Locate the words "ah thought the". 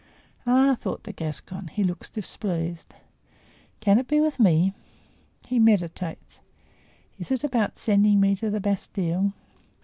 0.47-1.13